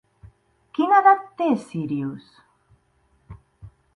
Quina 0.77 1.01
edat 1.01 1.27
té 1.41 1.49
Sírius? 1.67 2.33